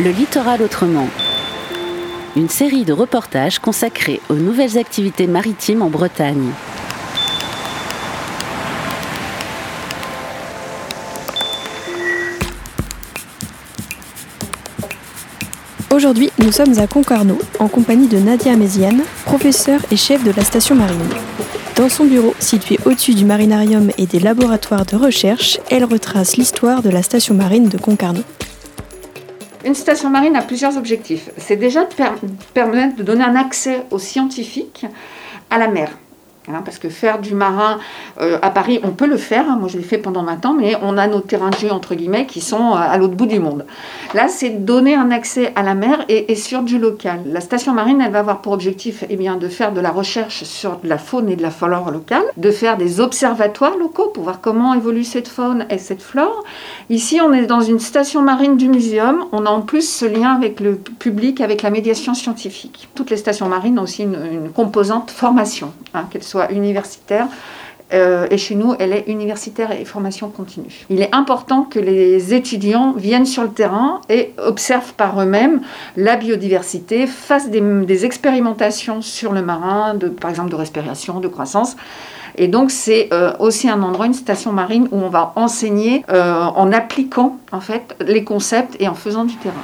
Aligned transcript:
Le 0.00 0.10
littoral 0.10 0.60
autrement. 0.60 1.06
Une 2.34 2.48
série 2.48 2.84
de 2.84 2.92
reportages 2.92 3.60
consacrés 3.60 4.20
aux 4.28 4.34
nouvelles 4.34 4.76
activités 4.76 5.28
maritimes 5.28 5.82
en 5.82 5.88
Bretagne. 5.88 6.50
Aujourd'hui, 15.92 16.32
nous 16.40 16.50
sommes 16.50 16.76
à 16.80 16.88
Concarneau, 16.88 17.38
en 17.60 17.68
compagnie 17.68 18.08
de 18.08 18.18
Nadia 18.18 18.56
Méziane, 18.56 19.02
professeure 19.24 19.80
et 19.92 19.96
chef 19.96 20.24
de 20.24 20.32
la 20.32 20.42
station 20.42 20.74
marine. 20.74 21.08
Dans 21.76 21.88
son 21.88 22.06
bureau, 22.06 22.34
situé 22.40 22.80
au-dessus 22.84 23.14
du 23.14 23.24
marinarium 23.24 23.92
et 23.96 24.06
des 24.06 24.18
laboratoires 24.18 24.86
de 24.86 24.96
recherche, 24.96 25.60
elle 25.70 25.84
retrace 25.84 26.36
l'histoire 26.36 26.82
de 26.82 26.90
la 26.90 27.04
station 27.04 27.36
marine 27.36 27.68
de 27.68 27.78
Concarneau. 27.78 28.24
Une 29.64 29.74
station 29.74 30.10
marine 30.10 30.36
a 30.36 30.42
plusieurs 30.42 30.76
objectifs. 30.76 31.30
C'est 31.38 31.56
déjà 31.56 31.84
de 31.84 31.94
permettre 32.52 32.96
de 32.96 33.02
donner 33.02 33.24
un 33.24 33.34
accès 33.34 33.82
aux 33.90 33.98
scientifiques 33.98 34.86
à 35.50 35.58
la 35.58 35.68
mer. 35.68 35.90
Hein, 36.46 36.60
parce 36.62 36.78
que 36.78 36.90
faire 36.90 37.20
du 37.20 37.34
marin 37.34 37.78
euh, 38.20 38.38
à 38.42 38.50
Paris, 38.50 38.78
on 38.82 38.90
peut 38.90 39.06
le 39.06 39.16
faire. 39.16 39.48
Hein. 39.48 39.56
moi, 39.58 39.68
je 39.68 39.78
l'ai 39.78 39.82
fait 39.82 39.96
pendant 39.96 40.22
20 40.24 40.44
ans, 40.44 40.52
mais 40.52 40.76
on 40.82 40.98
a 40.98 41.06
nos 41.06 41.20
terrains 41.20 41.48
de 41.48 41.56
jeu, 41.56 41.70
entre 41.70 41.94
guillemets, 41.94 42.26
qui 42.26 42.42
sont 42.42 42.72
euh, 42.72 42.76
à 42.76 42.98
l'autre 42.98 43.14
bout 43.14 43.24
du 43.24 43.38
monde. 43.38 43.64
Là, 44.12 44.28
c'est 44.28 44.50
donner 44.50 44.94
un 44.94 45.10
accès 45.10 45.52
à 45.56 45.62
la 45.62 45.74
mer 45.74 46.04
et, 46.10 46.34
sur 46.34 46.62
du 46.62 46.78
local. 46.78 47.22
La 47.24 47.40
station 47.40 47.72
marine, 47.72 48.02
elle 48.02 48.12
va 48.12 48.18
avoir 48.18 48.42
pour 48.42 48.52
objectif 48.52 49.04
eh 49.08 49.16
bien, 49.16 49.36
de 49.36 49.48
faire 49.48 49.72
de 49.72 49.80
la 49.80 49.90
recherche 49.90 50.44
sur 50.44 50.80
la 50.84 50.98
faune 50.98 51.30
et 51.30 51.36
de 51.36 51.42
la 51.42 51.50
flore 51.50 51.90
locale, 51.90 52.24
de 52.36 52.50
faire 52.50 52.76
des 52.76 53.00
observatoires 53.00 53.78
locaux 53.78 54.08
pour 54.08 54.24
voir 54.24 54.42
comment 54.42 54.74
évolue 54.74 55.04
cette 55.04 55.28
faune 55.28 55.64
et 55.70 55.78
cette 55.78 56.02
flore. 56.02 56.44
Ici, 56.90 57.20
on 57.22 57.32
est 57.32 57.46
dans 57.46 57.60
une 57.60 57.80
station 57.80 58.20
marine 58.20 58.58
du 58.58 58.68
muséum. 58.68 59.24
On 59.32 59.46
a 59.46 59.50
en 59.50 59.62
plus 59.62 59.88
ce 59.88 60.04
lien 60.04 60.34
avec 60.34 60.60
le 60.60 60.76
public, 60.76 61.40
avec 61.40 61.62
la 61.62 61.70
médiation 61.70 62.12
scientifique. 62.12 62.88
Toutes 62.94 63.08
les 63.08 63.16
stations 63.16 63.48
marines 63.48 63.78
ont 63.78 63.84
aussi 63.84 64.02
une, 64.02 64.50
composante 64.54 65.10
formation, 65.10 65.72
hein, 65.94 66.04
qu'elles 66.10 66.22
universitaire. 66.50 67.28
Euh, 67.92 68.26
et 68.30 68.38
chez 68.38 68.54
nous, 68.54 68.74
elle 68.78 68.92
est 68.92 69.04
universitaire 69.06 69.70
et 69.70 69.84
formation 69.84 70.28
continue. 70.28 70.86
Il 70.88 71.02
est 71.02 71.14
important 71.14 71.62
que 71.62 71.78
les 71.78 72.34
étudiants 72.34 72.92
viennent 72.92 73.26
sur 73.26 73.42
le 73.42 73.50
terrain 73.50 74.00
et 74.08 74.32
observent 74.38 74.94
par 74.94 75.20
eux-mêmes 75.20 75.60
la 75.96 76.16
biodiversité, 76.16 77.06
fassent 77.06 77.50
des, 77.50 78.04
expérimentations 78.04 79.02
sur 79.02 79.32
le 79.32 79.42
marin, 79.42 79.96
par 80.20 80.30
exemple 80.30 80.50
de 80.50 80.56
respiration, 80.56 81.20
de 81.20 81.28
croissance. 81.28 81.76
Et 82.36 82.48
donc 82.48 82.70
c'est 82.72 83.08
euh, 83.12 83.32
aussi 83.38 83.68
un 83.68 83.82
endroit, 83.82 84.06
une 84.06 84.14
station 84.14 84.52
marine 84.52 84.88
où 84.90 84.98
on 84.98 85.08
va 85.08 85.32
enseigner 85.36 86.04
euh, 86.10 86.42
en 86.42 86.72
appliquant 86.72 87.38
en 87.52 87.60
fait 87.60 87.94
les 88.00 88.24
concepts 88.24 88.76
et 88.80 88.88
en 88.88 88.94
faisant 88.94 89.24
du 89.24 89.36
terrain. 89.36 89.62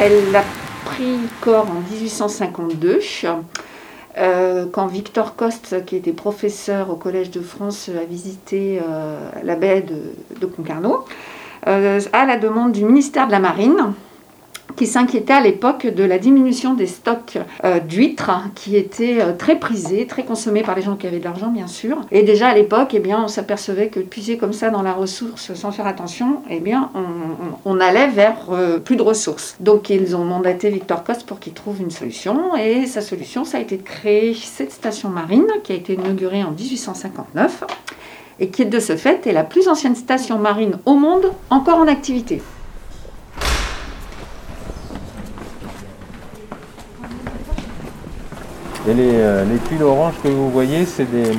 Elle 0.00 0.34
a 0.36 0.44
pris 0.84 1.18
corps 1.40 1.66
en 1.68 1.80
1852. 1.92 3.00
Euh, 4.16 4.66
quand 4.70 4.86
Victor 4.86 5.34
Coste, 5.34 5.84
qui 5.86 5.96
était 5.96 6.12
professeur 6.12 6.90
au 6.90 6.94
Collège 6.94 7.32
de 7.32 7.40
France, 7.40 7.88
a 7.88 8.04
visité 8.04 8.80
euh, 8.80 9.18
la 9.42 9.56
baie 9.56 9.82
de, 9.82 10.46
Concarneau, 10.46 11.04
euh, 11.66 12.00
à 12.12 12.26
la 12.26 12.36
demande 12.36 12.72
du 12.72 12.84
ministère 12.84 13.26
de 13.26 13.32
la 13.32 13.40
Marine, 13.40 13.92
qui 14.78 14.86
s'inquiétait 14.86 15.32
à 15.32 15.40
l'époque 15.40 15.88
de 15.88 16.04
la 16.04 16.18
diminution 16.18 16.74
des 16.74 16.86
stocks 16.86 17.36
euh, 17.64 17.80
d'huîtres, 17.80 18.30
qui 18.54 18.76
étaient 18.76 19.20
euh, 19.20 19.32
très 19.36 19.58
prisés, 19.58 20.06
très 20.06 20.22
consommés 20.22 20.62
par 20.62 20.76
les 20.76 20.82
gens 20.82 20.94
qui 20.94 21.08
avaient 21.08 21.18
de 21.18 21.24
l'argent, 21.24 21.48
bien 21.48 21.66
sûr. 21.66 22.00
Et 22.12 22.22
déjà 22.22 22.48
à 22.48 22.54
l'époque, 22.54 22.90
eh 22.94 23.00
bien, 23.00 23.20
on 23.24 23.26
s'apercevait 23.26 23.88
que 23.88 23.98
puiser 23.98 24.38
comme 24.38 24.52
ça 24.52 24.70
dans 24.70 24.82
la 24.82 24.92
ressource 24.92 25.52
sans 25.54 25.72
faire 25.72 25.88
attention, 25.88 26.42
eh 26.48 26.60
bien, 26.60 26.90
on, 27.64 27.80
allait 27.80 28.06
vers 28.06 28.36
euh, 28.52 28.78
plus 28.78 28.94
de 28.94 29.02
ressources. 29.02 29.56
Donc 29.58 29.90
ils 29.90 30.14
ont 30.14 30.24
mandaté 30.24 30.70
Victor 30.70 31.02
Coste 31.02 31.26
pour 31.26 31.40
qu'il 31.40 31.54
trouve 31.54 31.80
une 31.80 31.90
solution. 31.90 32.54
Et 32.54 32.86
sa 32.86 33.00
solution, 33.00 33.44
ça 33.44 33.58
a 33.58 33.60
été 33.60 33.78
de 33.78 33.82
créer 33.82 34.32
cette 34.34 34.70
station 34.70 35.08
marine 35.08 35.46
qui 35.64 35.72
a 35.72 35.74
été 35.74 35.94
inaugurée 35.94 36.44
en 36.44 36.52
1859 36.52 37.64
et 38.38 38.48
qui, 38.48 38.64
de 38.64 38.78
ce 38.78 38.96
fait, 38.96 39.26
est 39.26 39.32
la 39.32 39.42
plus 39.42 39.66
ancienne 39.66 39.96
station 39.96 40.38
marine 40.38 40.78
au 40.86 40.94
monde 40.94 41.32
encore 41.50 41.78
en 41.78 41.88
activité. 41.88 42.40
Et 48.88 48.92
euh, 48.96 49.44
les, 49.44 49.58
tuiles 49.68 49.82
oranges 49.82 50.14
que 50.22 50.28
vous 50.28 50.48
voyez, 50.50 50.86
c'est 50.86 51.06
des, 51.10 51.30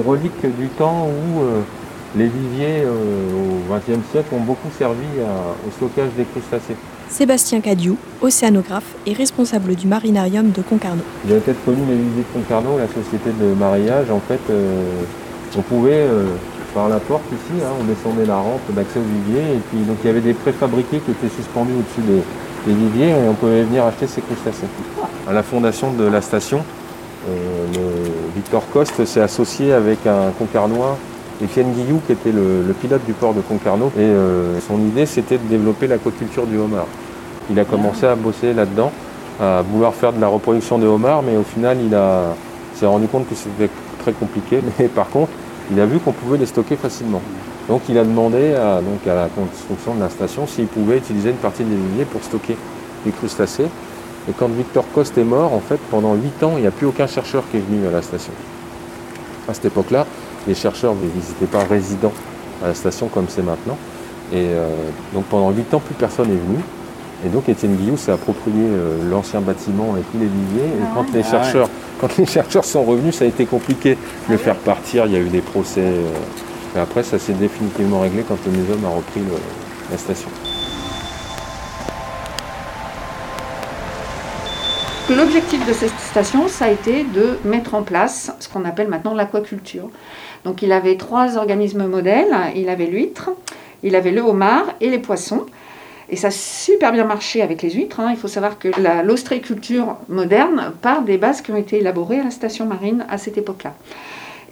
reliques 0.00 0.46
du 0.56 0.68
temps 0.68 1.08
où 1.08 1.40
euh, 1.40 1.60
les 2.16 2.26
viviers 2.26 2.84
euh, 2.84 3.32
au 3.34 3.74
XXe 3.74 4.06
siècle 4.12 4.28
ont 4.32 4.40
beaucoup 4.40 4.68
servi 4.78 5.06
au 5.66 5.70
stockage 5.72 6.10
des 6.16 6.22
crustacés. 6.22 6.76
Sébastien 7.08 7.60
Cadiou, 7.60 7.96
océanographe 8.20 8.94
et 9.06 9.12
responsable 9.12 9.74
du 9.74 9.88
marinarium 9.88 10.52
de 10.52 10.62
Concarneau. 10.62 11.02
Vous 11.24 11.32
avez 11.32 11.40
peut-être 11.40 11.64
connu 11.64 11.80
les 11.88 11.96
viviers 11.96 12.22
de 12.22 12.38
Concarneau, 12.38 12.78
la 12.78 12.86
société 12.86 13.30
de 13.32 13.54
mariage. 13.54 14.08
En 14.12 14.20
fait, 14.20 14.40
on 15.56 15.62
pouvait, 15.62 16.06
par 16.74 16.88
la 16.88 17.00
porte 17.00 17.24
ici, 17.32 17.60
hein, 17.60 17.72
on 17.80 17.84
descendait 17.84 18.26
la 18.26 18.36
rampe 18.36 18.60
d'accès 18.70 19.00
au 19.00 19.26
vivier, 19.26 19.56
et 19.56 19.60
puis 19.68 19.80
donc 19.80 19.96
il 20.04 20.06
y 20.06 20.10
avait 20.10 20.20
des 20.20 20.34
préfabriqués 20.34 21.00
qui 21.00 21.10
étaient 21.10 21.34
suspendus 21.34 21.72
au-dessus 21.72 22.06
des, 22.06 22.22
des 22.70 22.78
viviers 22.78 23.08
et 23.08 23.28
on 23.28 23.34
pouvait 23.34 23.64
venir 23.64 23.84
acheter 23.84 24.06
ces 24.06 24.20
crustacés. 24.20 24.68
À 25.28 25.32
la 25.34 25.42
fondation 25.42 25.92
de 25.92 26.04
la 26.04 26.22
station, 26.22 26.64
euh, 27.28 27.66
Victor 28.34 28.62
Coste 28.72 29.04
s'est 29.04 29.20
associé 29.20 29.74
avec 29.74 30.06
un 30.06 30.30
concarnois, 30.38 30.96
Étienne 31.44 31.70
Guillou, 31.72 32.00
qui 32.06 32.12
était 32.12 32.32
le, 32.32 32.72
pilote 32.80 33.04
du 33.04 33.12
port 33.12 33.34
de 33.34 33.42
Concarneau. 33.42 33.92
Et 33.98 34.00
euh, 34.00 34.58
son 34.66 34.78
idée, 34.78 35.04
c'était 35.04 35.36
de 35.36 35.46
développer 35.46 35.86
l'aquaculture 35.86 36.46
du 36.46 36.56
homard. 36.56 36.86
Il 37.50 37.60
a 37.60 37.66
commencé 37.66 38.06
à 38.06 38.14
bosser 38.14 38.54
là-dedans, 38.54 38.90
à 39.38 39.60
vouloir 39.60 39.92
faire 39.92 40.14
de 40.14 40.20
la 40.20 40.28
reproduction 40.28 40.78
de 40.78 40.86
homards, 40.86 41.22
mais 41.22 41.36
au 41.36 41.42
final, 41.42 41.76
il 41.78 41.94
s'est 42.74 42.86
rendu 42.86 43.06
compte 43.06 43.28
que 43.28 43.34
c'était 43.34 43.68
très 43.98 44.12
compliqué. 44.12 44.60
Mais 44.78 44.88
par 44.88 45.10
contre, 45.10 45.32
il 45.70 45.78
a 45.78 45.84
vu 45.84 45.98
qu'on 45.98 46.12
pouvait 46.12 46.38
les 46.38 46.46
stocker 46.46 46.76
facilement. 46.76 47.20
Donc 47.68 47.82
il 47.90 47.98
a 47.98 48.04
demandé 48.04 48.54
à, 48.54 48.80
la 49.04 49.28
construction 49.28 49.94
de 49.94 50.00
la 50.00 50.08
station 50.08 50.46
s'il 50.46 50.68
pouvait 50.68 50.96
utiliser 50.96 51.28
une 51.28 51.36
partie 51.36 51.64
des 51.64 51.76
viviers 51.76 52.06
pour 52.06 52.22
stocker 52.22 52.56
les 53.04 53.12
crustacés. 53.12 53.66
Et 54.28 54.32
quand 54.32 54.48
Victor 54.48 54.84
Coste 54.94 55.16
est 55.16 55.24
mort, 55.24 55.54
en 55.54 55.60
fait, 55.60 55.78
pendant 55.90 56.14
8 56.14 56.42
ans, 56.42 56.52
il 56.56 56.62
n'y 56.62 56.66
a 56.66 56.70
plus 56.70 56.86
aucun 56.86 57.06
chercheur 57.06 57.44
qui 57.50 57.56
est 57.56 57.60
venu 57.60 57.86
à 57.86 57.90
la 57.90 58.02
station. 58.02 58.32
À 59.48 59.54
cette 59.54 59.66
époque-là, 59.66 60.06
les 60.46 60.54
chercheurs 60.54 60.94
n'étaient 60.94 61.46
pas 61.50 61.64
résidents 61.64 62.12
à 62.62 62.68
la 62.68 62.74
station 62.74 63.08
comme 63.08 63.26
c'est 63.28 63.42
maintenant. 63.42 63.78
Et 64.32 64.48
euh, 64.48 64.68
donc 65.14 65.24
pendant 65.24 65.50
8 65.50 65.72
ans, 65.72 65.80
plus 65.80 65.94
personne 65.94 66.28
n'est 66.28 66.34
venu. 66.34 66.58
Et 67.24 67.28
donc 67.30 67.48
Étienne 67.48 67.74
Guillou 67.74 67.96
s'est 67.96 68.12
approprié 68.12 68.56
euh, 68.58 69.10
l'ancien 69.10 69.40
bâtiment 69.40 69.96
et 69.96 70.02
tous 70.12 70.18
les 70.18 70.26
viviers. 70.26 70.66
Et 70.66 70.82
ah 70.82 70.90
quand, 70.94 71.12
les 71.12 71.24
ah 71.26 71.30
chercheurs, 71.30 71.70
quand 72.00 72.16
les 72.18 72.26
chercheurs 72.26 72.64
sont 72.64 72.84
revenus, 72.84 73.16
ça 73.16 73.24
a 73.24 73.28
été 73.28 73.46
compliqué 73.46 73.96
de 74.28 74.32
le 74.32 74.38
faire 74.38 74.56
partir. 74.56 75.06
Il 75.06 75.12
y 75.12 75.16
a 75.16 75.20
eu 75.20 75.28
des 75.28 75.40
procès. 75.40 75.80
Euh, 75.80 76.76
et 76.76 76.78
après, 76.78 77.02
ça 77.02 77.18
s'est 77.18 77.32
définitivement 77.32 78.00
réglé 78.00 78.24
quand 78.28 78.36
le 78.44 78.52
muséum 78.52 78.84
a 78.84 78.90
repris 78.94 79.22
la 79.90 79.96
station. 79.96 80.28
L'objectif 85.16 85.66
de 85.66 85.72
cette 85.72 85.98
station, 85.98 86.48
ça 86.48 86.66
a 86.66 86.70
été 86.70 87.02
de 87.02 87.38
mettre 87.44 87.74
en 87.74 87.82
place 87.82 88.30
ce 88.40 88.48
qu'on 88.48 88.66
appelle 88.66 88.88
maintenant 88.88 89.14
l'aquaculture. 89.14 89.88
Donc 90.44 90.60
il 90.60 90.70
avait 90.70 90.96
trois 90.96 91.38
organismes 91.38 91.86
modèles. 91.86 92.36
Il 92.54 92.68
avait 92.68 92.84
l'huître, 92.84 93.30
il 93.82 93.96
avait 93.96 94.10
le 94.10 94.20
homard 94.20 94.66
et 94.82 94.90
les 94.90 94.98
poissons. 94.98 95.46
Et 96.10 96.16
ça 96.16 96.28
a 96.28 96.30
super 96.30 96.92
bien 96.92 97.04
marché 97.04 97.40
avec 97.40 97.62
les 97.62 97.70
huîtres. 97.70 98.00
Hein. 98.00 98.10
Il 98.10 98.18
faut 98.18 98.28
savoir 98.28 98.58
que 98.58 98.68
l'ostréiculture 99.02 99.96
moderne 100.10 100.72
part 100.82 101.00
des 101.00 101.16
bases 101.16 101.40
qui 101.40 101.52
ont 101.52 101.56
été 101.56 101.78
élaborées 101.78 102.20
à 102.20 102.24
la 102.24 102.30
station 102.30 102.66
marine 102.66 103.06
à 103.08 103.16
cette 103.16 103.38
époque-là. 103.38 103.74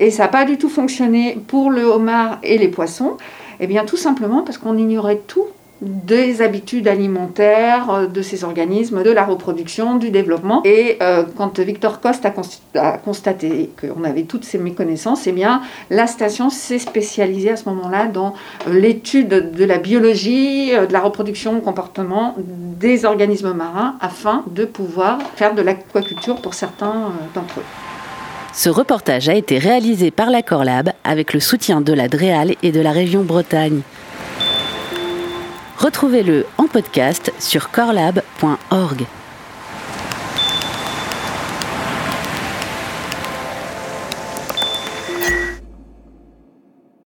Et 0.01 0.11
ça 0.11 0.23
n'a 0.23 0.29
pas 0.29 0.47
du 0.47 0.57
tout 0.57 0.71
fonctionné 0.71 1.39
pour 1.49 1.71
le 1.71 1.85
homard 1.85 2.39
et 2.43 2.57
les 2.57 2.69
poissons. 2.69 3.19
Eh 3.61 3.67
bien, 3.67 3.85
tout 3.85 3.97
simplement 3.99 4.43
parce 4.43 4.57
qu'on 4.57 4.79
ignorait 4.79 5.21
tout 5.27 5.47
des 5.83 6.43
habitudes 6.43 6.89
alimentaires 6.89 7.91
euh, 7.91 8.07
de 8.07 8.23
ces 8.23 8.45
organismes, 8.45 9.03
de 9.03 9.11
la 9.11 9.25
reproduction, 9.25 9.97
du 9.97 10.11
développement. 10.11 10.63
Et 10.65 10.97
euh, 11.03 11.25
quand 11.37 11.59
Victor 11.61 12.01
Coste 12.01 12.27
a, 12.75 12.99
constaté 12.99 13.71
qu'on 13.81 14.05
avait 14.05 14.23
toutes 14.23 14.45
ces 14.45 14.59
méconnaissances, 14.59 15.27
eh 15.27 15.33
bien, 15.33 15.61
la 15.91 16.07
station 16.07 16.51
s'est 16.51 16.79
spécialisée 16.79 17.51
à 17.51 17.57
ce 17.57 17.69
moment-là 17.69 18.07
dans 18.07 18.35
euh, 18.69 18.79
l'étude 18.79 19.29
de 19.29 19.65
la 19.65 19.79
biologie, 19.79 20.71
de 20.71 20.93
la 20.93 21.01
reproduction, 21.01 21.61
comportement 21.61 22.35
des 22.39 23.05
organismes 23.05 23.53
marins 23.53 23.97
afin 24.01 24.45
de 24.49 24.65
pouvoir 24.65 25.19
faire 25.37 25.55
de 25.55 25.63
l'aquaculture 25.63 26.37
pour 26.37 26.55
certains 26.55 27.13
d'entre 27.35 27.61
eux. 27.61 27.65
Ce 28.53 28.71
reportage 28.71 29.29
a 29.29 29.35
été 29.35 29.59
réalisé 29.59 30.11
par 30.11 30.31
la 30.31 30.43
Corlab 30.43 30.91
avec 31.05 31.35
le 31.35 31.41
soutien 31.41 31.83
de 31.83 31.93
la 31.93 32.09
DREAL 32.09 32.55
et 32.63 32.73
de 32.73 32.81
la 32.81 32.93
région 32.93 33.23
Bretagne. 33.23 33.83
Retrouvez-le 35.79 36.47
en 36.57 36.69
podcast 36.69 37.33
sur 37.39 37.71
corlab.org. 37.71 39.07